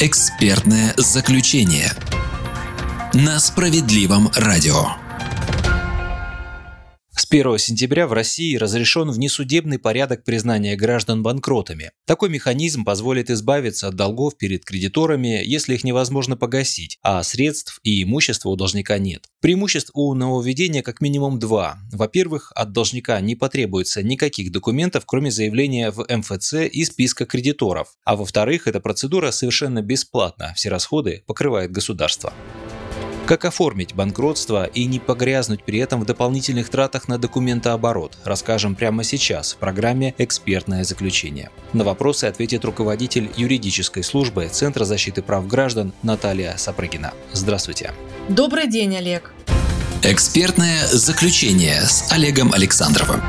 [0.00, 1.90] Экспертное заключение
[3.14, 5.07] на справедливом радио.
[7.28, 11.90] С 1 сентября в России разрешен внесудебный порядок признания граждан банкротами.
[12.06, 18.02] Такой механизм позволит избавиться от долгов перед кредиторами, если их невозможно погасить, а средств и
[18.02, 19.26] имущества у должника нет.
[19.42, 21.76] Преимуществ у нововведения как минимум два.
[21.92, 27.88] Во-первых, от должника не потребуется никаких документов, кроме заявления в МФЦ и списка кредиторов.
[28.06, 32.32] А во-вторых, эта процедура совершенно бесплатна, все расходы покрывает государство.
[33.28, 39.04] Как оформить банкротство и не погрязнуть при этом в дополнительных тратах на документооборот, расскажем прямо
[39.04, 41.50] сейчас в программе «Экспертное заключение».
[41.74, 47.12] На вопросы ответит руководитель юридической службы Центра защиты прав граждан Наталья Сапрыгина.
[47.34, 47.92] Здравствуйте.
[48.30, 49.30] Добрый день, Олег.
[50.02, 53.20] Экспертное заключение с Олегом Александровым.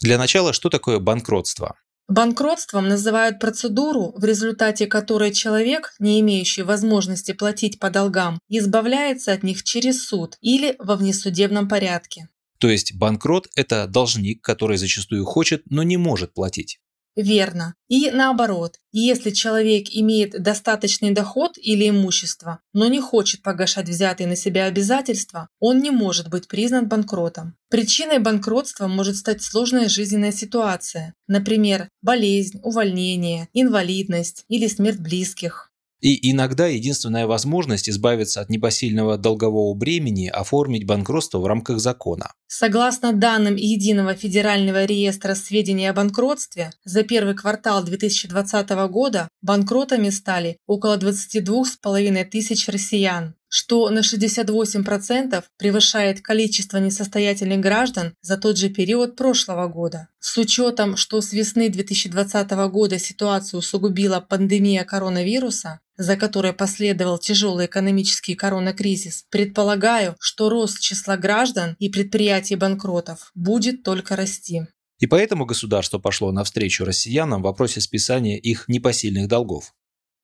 [0.00, 1.76] Для начала, что такое банкротство?
[2.08, 9.42] Банкротством называют процедуру, в результате которой человек, не имеющий возможности платить по долгам, избавляется от
[9.42, 12.28] них через суд или во внесудебном порядке.
[12.58, 16.80] То есть банкрот– это должник, который зачастую хочет, но не может платить.
[17.16, 17.74] Верно.
[17.88, 24.36] И наоборот, если человек имеет достаточный доход или имущество, но не хочет погашать взятые на
[24.36, 27.54] себя обязательства, он не может быть признан банкротом.
[27.68, 35.71] Причиной банкротства может стать сложная жизненная ситуация, например, болезнь, увольнение, инвалидность или смерть близких.
[36.02, 42.32] И иногда единственная возможность избавиться от непосильного долгового бремени– оформить банкротство в рамках закона.
[42.48, 50.56] Согласно данным Единого федерального реестра сведений о банкротстве, за первый квартал 2020 года банкротами стали
[50.66, 59.14] около 22,5 тысяч россиян что на 68% превышает количество несостоятельных граждан за тот же период
[59.14, 60.08] прошлого года.
[60.20, 67.66] С учетом, что с весны 2020 года ситуацию усугубила пандемия коронавируса, за которой последовал тяжелый
[67.66, 74.62] экономический коронакризис, предполагаю, что рост числа граждан и предприятий банкротов будет только расти.
[74.98, 79.74] И поэтому государство пошло навстречу россиянам в вопросе списания их непосильных долгов.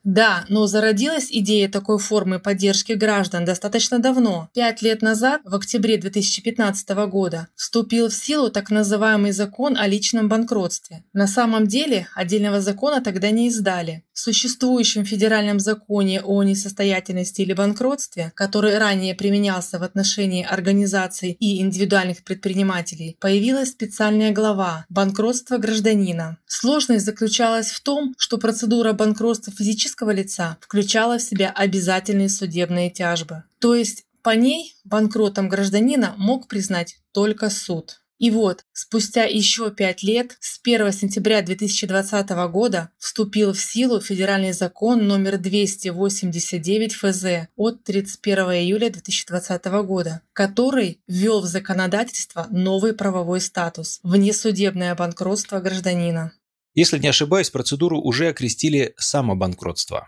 [0.04, 4.48] Да, но зародилась идея такой формы поддержки граждан достаточно давно.
[4.54, 10.28] Пять лет назад, в октябре 2015 года, вступил в силу так называемый закон о личном
[10.28, 11.04] банкротстве.
[11.12, 14.04] На самом деле, отдельного закона тогда не издали.
[14.12, 21.60] В существующем федеральном законе о несостоятельности или банкротстве, который ранее применялся в отношении организаций и
[21.60, 26.38] индивидуальных предпринимателей, появилась специальная глава «Банкротство гражданина».
[26.46, 32.90] Сложность заключалась в том, что процедура банкротства физического физического лица включала в себя обязательные судебные
[32.90, 33.42] тяжбы.
[33.58, 38.00] То есть по ней банкротом гражданина мог признать только суд.
[38.18, 44.52] И вот, спустя еще пять лет, с 1 сентября 2020 года вступил в силу федеральный
[44.52, 47.24] закон номер 289 ФЗ
[47.56, 56.32] от 31 июля 2020 года, который ввел в законодательство новый правовой статус– внесудебное банкротство гражданина.
[56.78, 60.06] Если не ошибаюсь, процедуру уже окрестили самобанкротство.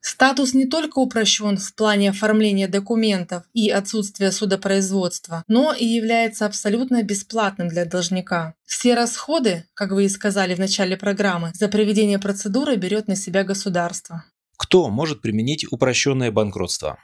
[0.00, 7.04] Статус не только упрощен в плане оформления документов и отсутствия судопроизводства, но и является абсолютно
[7.04, 8.54] бесплатным для должника.
[8.64, 13.44] Все расходы, как вы и сказали в начале программы, за проведение процедуры берет на себя
[13.44, 14.24] государство.
[14.56, 16.98] Кто может применить упрощенное банкротство?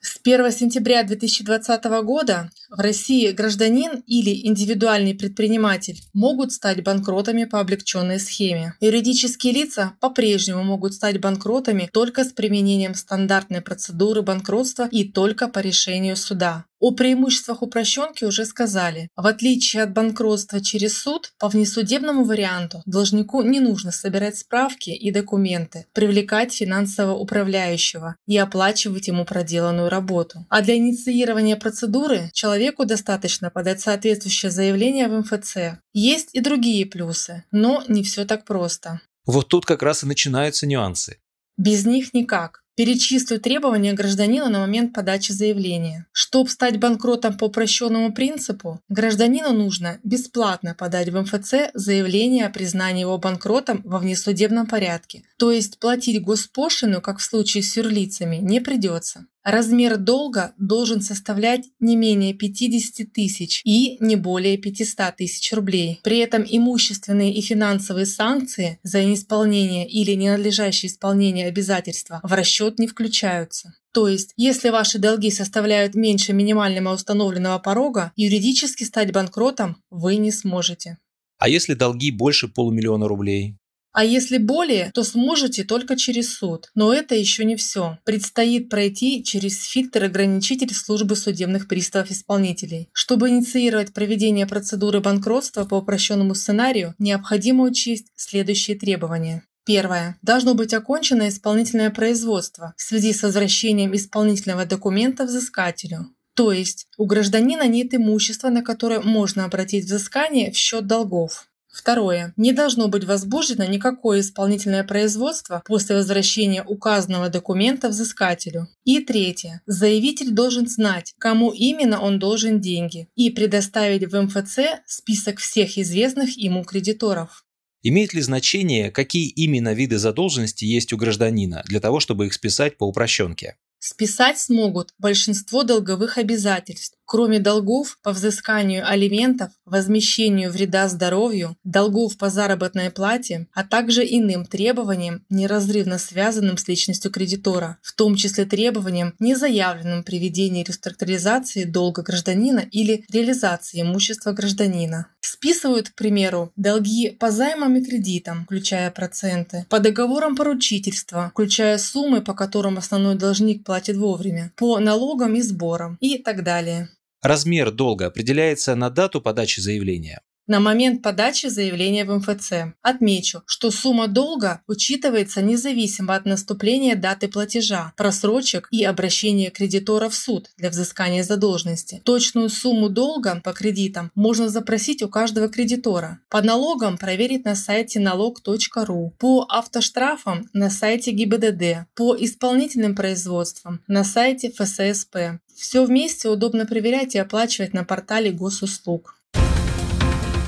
[0.00, 7.60] С 1 сентября 2020 года в России гражданин или индивидуальный предприниматель могут стать банкротами по
[7.60, 8.74] облегченной схеме.
[8.80, 15.58] Юридические лица по-прежнему могут стать банкротами только с применением стандартной процедуры банкротства и только по
[15.58, 16.64] решению суда.
[16.80, 19.10] О преимуществах упрощенки уже сказали.
[19.14, 25.10] В отличие от банкротства через суд, по внесудебному варианту должнику не нужно собирать справки и
[25.10, 30.46] документы, привлекать финансового управляющего и оплачивать ему проделанную работу.
[30.48, 35.80] А для инициирования процедуры человеку достаточно подать соответствующее заявление в МФЦ.
[35.94, 39.00] Есть и другие плюсы, но не все так просто.
[39.24, 41.16] Вот тут как раз и начинаются нюансы.
[41.56, 42.62] Без них никак.
[42.76, 46.06] Перечислю требования гражданина на момент подачи заявления.
[46.12, 53.02] Чтобы стать банкротом по упрощенному принципу, гражданину нужно бесплатно подать в МФЦ заявление о признании
[53.02, 55.22] его банкротом во внесудебном порядке.
[55.38, 59.26] То есть платить госпошлину, как в случае с юрлицами, не придется.
[59.42, 66.00] Размер долга должен составлять не менее 50 тысяч и не более 500 тысяч рублей.
[66.02, 72.86] При этом имущественные и финансовые санкции за неисполнение или ненадлежащее исполнение обязательства в расчет не
[72.86, 73.74] включаются.
[73.92, 80.30] То есть, если ваши долги составляют меньше минимального установленного порога, юридически стать банкротом вы не
[80.30, 80.98] сможете.
[81.38, 83.56] А если долги больше полумиллиона рублей?
[83.92, 86.70] А если более, то сможете только через суд.
[86.74, 87.98] Но это еще не все.
[88.04, 92.88] Предстоит пройти через фильтр ограничитель службы судебных приставов-исполнителей.
[92.92, 99.42] Чтобы инициировать проведение процедуры банкротства по упрощенному сценарию, необходимо учесть следующие требования.
[99.64, 100.16] Первое.
[100.22, 106.08] Должно быть окончено исполнительное производство в связи с возвращением исполнительного документа взыскателю.
[106.34, 111.49] То есть у гражданина нет имущества, на которое можно обратить взыскание в счет долгов.
[111.72, 112.34] Второе.
[112.36, 118.66] Не должно быть возбуждено никакое исполнительное производство после возвращения указанного документа взыскателю.
[118.84, 119.62] И третье.
[119.66, 126.36] Заявитель должен знать, кому именно он должен деньги и предоставить в МФЦ список всех известных
[126.36, 127.44] ему кредиторов.
[127.82, 132.76] Имеет ли значение, какие именно виды задолженности есть у гражданина, для того, чтобы их списать
[132.76, 133.56] по упрощенке?
[133.78, 142.30] Списать смогут большинство долговых обязательств, кроме долгов по взысканию алиментов, возмещению вреда здоровью, долгов по
[142.30, 149.14] заработной плате, а также иным требованиям, неразрывно связанным с личностью кредитора, в том числе требованиям,
[149.18, 155.08] не заявленным при ведении реструктуризации долга гражданина или реализации имущества гражданина.
[155.20, 162.22] Списывают, к примеру, долги по займам и кредитам, включая проценты, по договорам поручительства, включая суммы,
[162.22, 166.88] по которым основной должник платит вовремя, по налогам и сборам и так далее.
[167.22, 172.74] Размер долга определяется на дату подачи заявления на момент подачи заявления в МФЦ.
[172.82, 180.14] Отмечу, что сумма долга учитывается независимо от наступления даты платежа, просрочек и обращения кредитора в
[180.16, 182.02] суд для взыскания задолженности.
[182.04, 186.18] Точную сумму долга по кредитам можно запросить у каждого кредитора.
[186.28, 194.02] По налогам проверить на сайте налог.ру, по автоштрафам на сайте ГИБДД, по исполнительным производствам на
[194.02, 195.38] сайте ФССП.
[195.60, 199.14] Все вместе удобно проверять и оплачивать на портале госуслуг.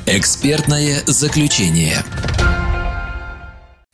[0.06, 1.98] Экспертное заключение.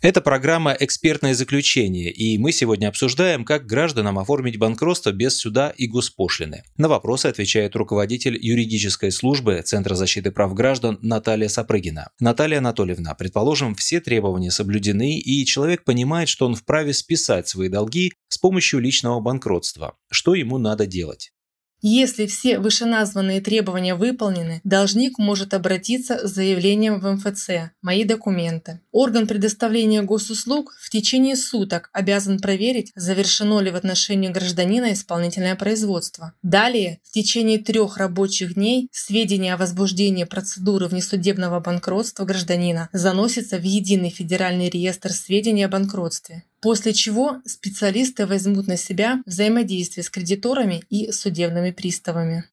[0.00, 5.88] Это программа «Экспертное заключение», и мы сегодня обсуждаем, как гражданам оформить банкротство без суда и
[5.88, 6.62] госпошлины.
[6.76, 12.10] На вопросы отвечает руководитель юридической службы Центра защиты прав граждан Наталья Сапрыгина.
[12.20, 18.12] Наталья Анатольевна, предположим, все требования соблюдены, и человек понимает, что он вправе списать свои долги
[18.28, 19.96] с помощью личного банкротства.
[20.12, 21.32] Что ему надо делать?
[21.80, 28.80] Если все вышеназванные требования выполнены, должник может обратиться с заявлением в МФЦ «Мои документы».
[28.90, 36.32] Орган предоставления госуслуг в течение суток обязан проверить, завершено ли в отношении гражданина исполнительное производство.
[36.42, 43.62] Далее, в течение трех рабочих дней сведения о возбуждении процедуры внесудебного банкротства гражданина заносятся в
[43.62, 46.42] единый федеральный реестр сведений о банкротстве.
[46.60, 52.44] После чего специалисты возьмут на себя взаимодействие с кредиторами и судебными приставами.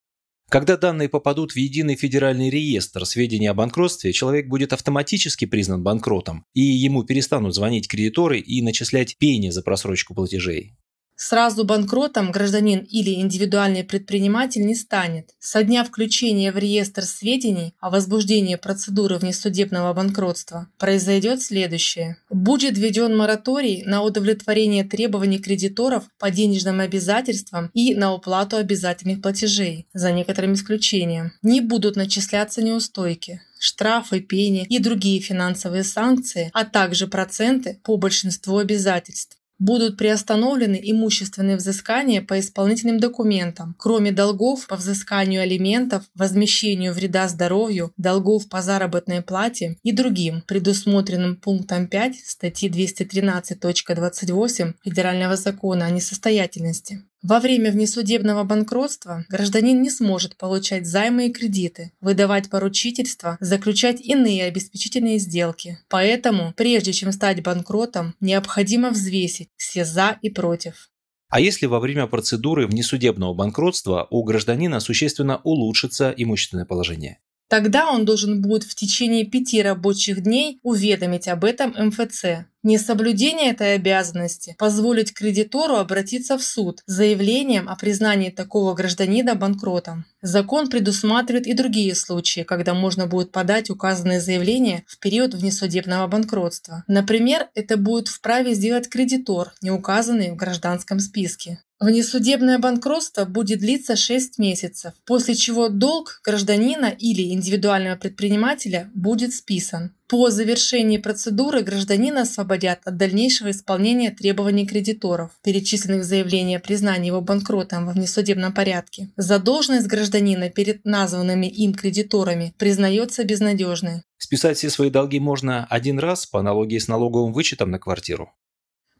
[0.48, 6.44] Когда данные попадут в единый федеральный реестр сведений о банкротстве, человек будет автоматически признан банкротом,
[6.54, 10.76] и ему перестанут звонить кредиторы и начислять пени за просрочку платежей.
[11.16, 15.30] Сразу банкротом гражданин или индивидуальный предприниматель не станет.
[15.38, 22.18] Со дня включения в реестр сведений о возбуждении процедуры внесудебного банкротства произойдет следующее.
[22.28, 29.86] Будет введен мораторий на удовлетворение требований кредиторов по денежным обязательствам и на уплату обязательных платежей,
[29.94, 31.32] за некоторым исключением.
[31.40, 38.58] Не будут начисляться неустойки штрафы, пени и другие финансовые санкции, а также проценты по большинству
[38.58, 47.28] обязательств будут приостановлены имущественные взыскания по исполнительным документам, кроме долгов по взысканию алиментов, возмещению вреда
[47.28, 55.90] здоровью, долгов по заработной плате и другим, предусмотренным пунктом 5 статьи 213.28 Федерального закона о
[55.90, 57.04] несостоятельности.
[57.28, 64.44] Во время внесудебного банкротства гражданин не сможет получать займы и кредиты, выдавать поручительства, заключать иные
[64.44, 65.80] обеспечительные сделки.
[65.88, 70.88] Поэтому, прежде чем стать банкротом, необходимо взвесить все «за» и «против».
[71.28, 77.18] А если во время процедуры внесудебного банкротства у гражданина существенно улучшится имущественное положение?
[77.48, 82.46] Тогда он должен будет в течение пяти рабочих дней уведомить об этом МФЦ.
[82.64, 90.04] Несоблюдение этой обязанности позволит кредитору обратиться в суд с заявлением о признании такого гражданина банкротом.
[90.20, 96.82] Закон предусматривает и другие случаи, когда можно будет подать указанное заявление в период внесудебного банкротства.
[96.88, 101.60] Например, это будет вправе сделать кредитор, не указанный в гражданском списке.
[101.78, 109.92] Внесудебное банкротство будет длиться 6 месяцев, после чего долг гражданина или индивидуального предпринимателя будет списан.
[110.08, 117.08] По завершении процедуры гражданина освободят от дальнейшего исполнения требований кредиторов, перечисленных в заявлении о признании
[117.08, 119.10] его банкротом во внесудебном порядке.
[119.18, 124.02] Задолженность гражданина перед названными им кредиторами признается безнадежной.
[124.16, 128.32] Списать все свои долги можно один раз по аналогии с налоговым вычетом на квартиру.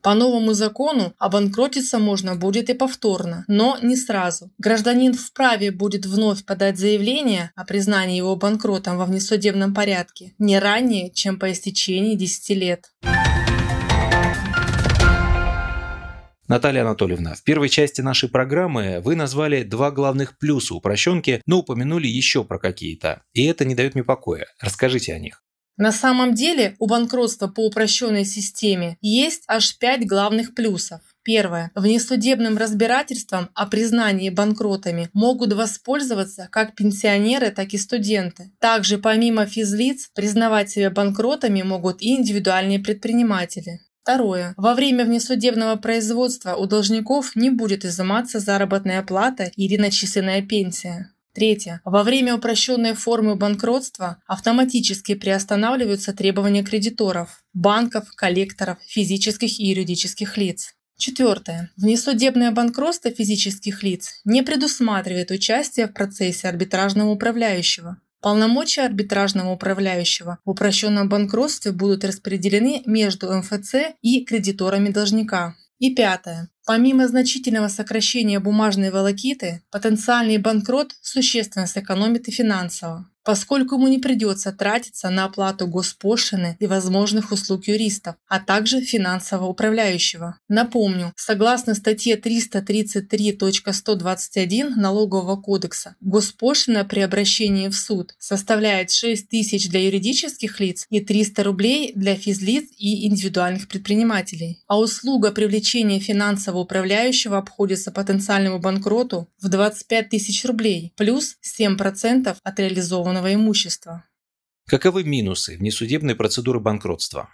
[0.06, 4.52] По новому закону обанкротиться можно будет и повторно, но не сразу.
[4.56, 11.10] Гражданин вправе будет вновь подать заявление о признании его банкротом во внесудебном порядке не ранее,
[11.10, 12.92] чем по истечении 10 лет.
[16.46, 22.06] Наталья Анатольевна, в первой части нашей программы вы назвали два главных плюса упрощенки, но упомянули
[22.06, 23.22] еще про какие-то.
[23.32, 24.46] И это не дает мне покоя.
[24.60, 25.42] Расскажите о них.
[25.76, 31.00] На самом деле у банкротства по упрощенной системе есть аж пять главных плюсов.
[31.23, 31.73] Первое.
[31.75, 38.52] Внесудебным разбирательством о признании банкротами могут воспользоваться как пенсионеры, так и студенты.
[38.61, 43.80] Также помимо физлиц признавать себя банкротами могут и индивидуальные предприниматели.
[44.02, 44.54] Второе.
[44.56, 51.11] Во время внесудебного производства у должников не будет изыматься заработная плата или начисленная пенсия.
[51.37, 51.83] Третье.
[51.85, 60.73] Во время упрощенной формы банкротства автоматически приостанавливаются требования кредиторов, банков, коллекторов, физических и юридических лиц.
[60.97, 61.71] Четвертое.
[61.76, 67.99] Внесудебное банкротство физических лиц не предусматривает участие в процессе арбитражного управляющего.
[68.23, 75.55] Полномочия арбитражного управляющего в упрощенном банкротстве будут распределены между МФЦ и кредиторами должника.
[75.78, 76.49] И пятое.
[76.66, 84.52] Помимо значительного сокращения бумажной волокиты, потенциальный банкрот существенно сэкономит и финансово поскольку ему не придется
[84.52, 90.38] тратиться на оплату госпошлины и возможных услуг юристов, а также финансового управляющего.
[90.49, 99.85] Напомню, согласно статье 333.121 Налогового кодекса, госпошлина при обращении в суд составляет 6 тысяч для
[99.87, 104.62] юридических лиц и 300 рублей для физлиц и индивидуальных предпринимателей.
[104.68, 112.58] А услуга привлечения финансового управляющего обходится потенциальному банкроту в 25 тысяч рублей плюс 7% от
[112.58, 114.04] реализованного имущества.
[114.66, 117.28] Каковы минусы внесудебной процедуры банкротства?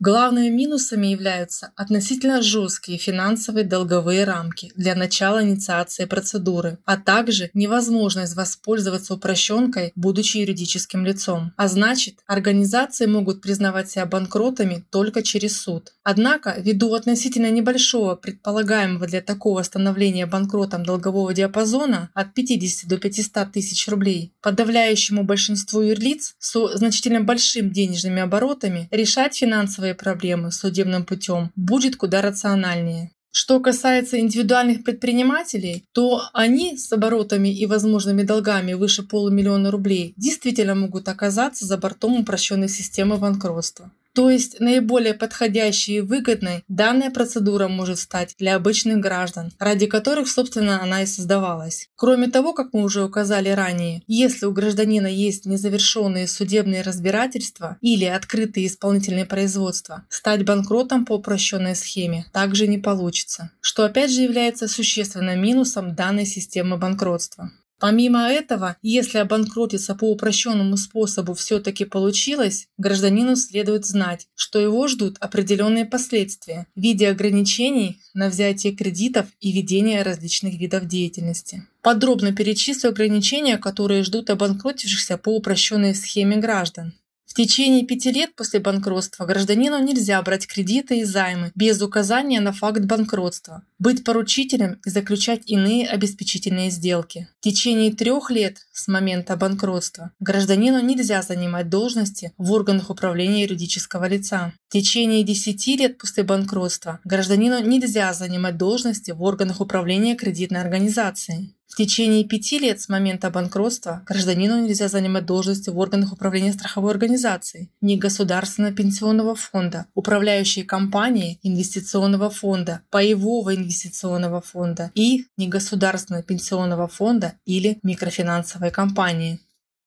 [0.00, 8.36] Главными минусами являются относительно жесткие финансовые долговые рамки для начала инициации процедуры, а также невозможность
[8.36, 11.52] воспользоваться упрощенкой, будучи юридическим лицом.
[11.56, 15.94] А значит, организации могут признавать себя банкротами только через суд.
[16.04, 23.50] Однако, ввиду относительно небольшого предполагаемого для такого становления банкротом долгового диапазона от 50 до 500
[23.50, 31.04] тысяч рублей, подавляющему большинству юрлиц со значительно большим денежными оборотами решать финансовые финансовые проблемы судебным
[31.04, 33.10] путем будет куда рациональнее.
[33.30, 40.74] Что касается индивидуальных предпринимателей, то они с оборотами и возможными долгами выше полумиллиона рублей действительно
[40.74, 43.90] могут оказаться за бортом упрощенной системы банкротства.
[44.18, 50.28] То есть наиболее подходящей и выгодной данная процедура может стать для обычных граждан, ради которых,
[50.28, 51.88] собственно, она и создавалась.
[51.94, 58.06] Кроме того, как мы уже указали ранее, если у гражданина есть незавершенные судебные разбирательства или
[58.06, 64.66] открытые исполнительные производства, стать банкротом по упрощенной схеме также не получится, что опять же является
[64.66, 67.52] существенным минусом данной системы банкротства.
[67.78, 75.16] Помимо этого, если обанкротиться по упрощенному способу все-таки получилось, гражданину следует знать, что его ждут
[75.20, 81.66] определенные последствия в виде ограничений на взятие кредитов и ведение различных видов деятельности.
[81.80, 86.94] Подробно перечислю ограничения, которые ждут обанкротившихся по упрощенной схеме граждан.
[87.28, 92.52] В течение пяти лет после банкротства гражданину нельзя брать кредиты и займы без указания на
[92.52, 97.28] факт банкротства, быть поручителем и заключать иные обеспечительные сделки.
[97.40, 104.08] В течение трех лет с момента банкротства гражданину нельзя занимать должности в органах управления юридического
[104.08, 104.54] лица.
[104.68, 111.54] В течение 10 лет после банкротства гражданину нельзя занимать должности в органах управления кредитной организацией.
[111.68, 116.92] В течение пяти лет с момента банкротства гражданину нельзя занимать должности в органах управления страховой
[116.92, 127.34] организацией, негосударственного пенсионного фонда, управляющей компании инвестиционного фонда, паевого инвестиционного фонда и негосударственного пенсионного фонда
[127.44, 129.38] или микрофинансовой компании.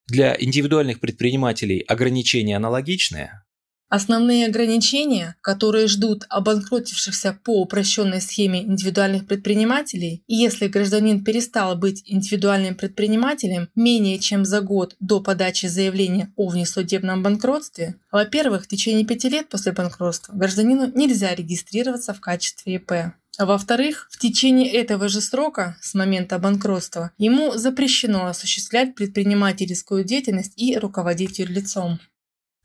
[0.07, 3.43] Для индивидуальных предпринимателей ограничения аналогичные,
[3.91, 12.01] Основные ограничения, которые ждут обанкротившихся по упрощенной схеме индивидуальных предпринимателей, и если гражданин перестал быть
[12.05, 19.05] индивидуальным предпринимателем менее чем за год до подачи заявления о внесудебном банкротстве, во-первых, в течение
[19.05, 22.91] пяти лет после банкротства гражданину нельзя регистрироваться в качестве ИП.
[23.37, 30.53] А во-вторых, в течение этого же срока, с момента банкротства, ему запрещено осуществлять предпринимательскую деятельность
[30.55, 31.99] и руководить юрлицом.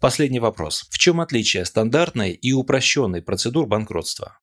[0.00, 0.86] Последний вопрос.
[0.90, 4.38] В чем отличие стандартной и упрощенной процедур банкротства?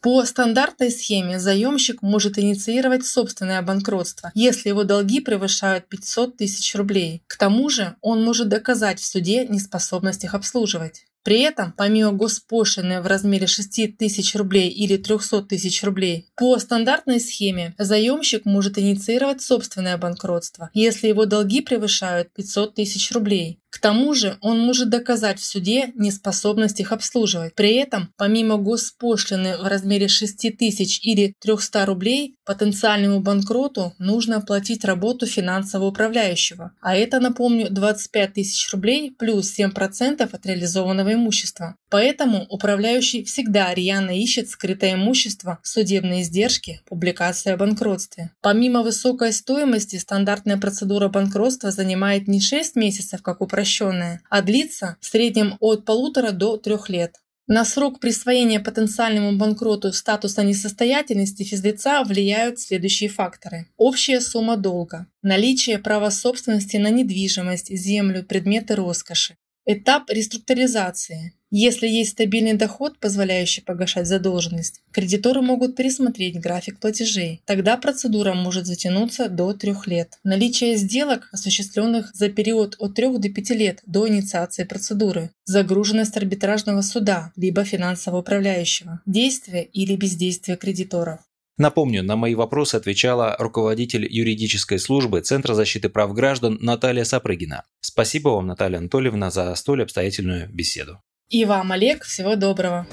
[0.00, 7.22] По стандартной схеме заемщик может инициировать собственное банкротство, если его долги превышают 500 тысяч рублей.
[7.26, 11.04] К тому же он может доказать в суде неспособность их обслуживать.
[11.22, 17.20] При этом, помимо госпошлины в размере 6 тысяч рублей или 300 тысяч рублей, по стандартной
[17.20, 23.59] схеме заемщик может инициировать собственное банкротство, если его долги превышают 500 тысяч рублей.
[23.80, 27.54] Тому же он может доказать в суде неспособность их обслуживать.
[27.54, 34.84] При этом, помимо госпошлины в размере 6 тысяч или 300 рублей, потенциальному банкроту нужно оплатить
[34.84, 36.72] работу финансового управляющего.
[36.80, 41.76] А это, напомню, 25 тысяч рублей плюс 7% от реализованного имущества.
[41.88, 48.30] Поэтому управляющий всегда рьяно ищет скрытое имущество, судебные издержки, публикация о банкротстве.
[48.40, 55.06] Помимо высокой стоимости, стандартная процедура банкротства занимает не 6 месяцев, как упрощенная, а длится в
[55.06, 57.16] среднем от полутора до трех лет.
[57.46, 63.66] На срок присвоения потенциальному банкроту статуса несостоятельности физлица влияют следующие факторы.
[63.76, 69.36] Общая сумма долга, наличие права собственности на недвижимость, землю, предметы роскоши,
[69.66, 77.42] этап реструктуризации, если есть стабильный доход, позволяющий погашать задолженность, кредиторы могут пересмотреть график платежей.
[77.44, 80.18] Тогда процедура может затянуться до трех лет.
[80.22, 85.30] Наличие сделок, осуществленных за период от 3 до 5 лет до инициации процедуры.
[85.44, 89.00] Загруженность арбитражного суда, либо финансового управляющего.
[89.06, 91.20] Действие или бездействие кредиторов.
[91.58, 97.64] Напомню, на мои вопросы отвечала руководитель юридической службы Центра защиты прав граждан Наталья Сапрыгина.
[97.80, 101.02] Спасибо вам, Наталья Анатольевна, за столь обстоятельную беседу.
[101.30, 102.86] И вам, Олег, всего доброго.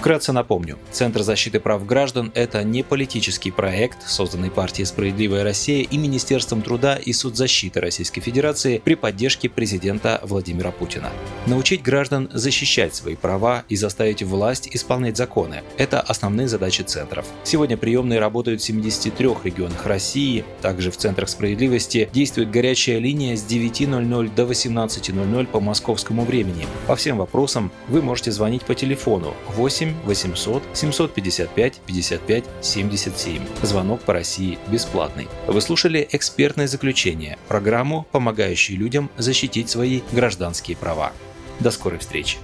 [0.00, 5.98] Вкратце напомню, Центр защиты прав граждан– это не политический проект, созданный партией «Справедливая Россия» и
[5.98, 11.10] Министерством труда и соцзащиты Российской Федерации при поддержке президента Владимира Путина.
[11.46, 17.26] Научить граждан защищать свои права и заставить власть исполнять законы– это основные задачи центров.
[17.44, 20.46] Сегодня приемные работают в 73 регионах России.
[20.62, 26.66] Также в Центрах справедливости действует горячая линия с 9.00 до 18.00 по московскому времени.
[26.86, 33.42] По всем вопросам вы можете звонить по телефону 8 8 800 755 55 77.
[33.62, 35.28] Звонок по России бесплатный.
[35.46, 41.12] Вы слушали экспертное заключение, программу, помогающую людям защитить свои гражданские права.
[41.60, 42.38] До скорой встречи.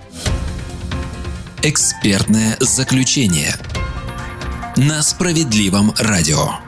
[1.62, 3.54] Экспертное заключение
[4.76, 6.65] на справедливом радио.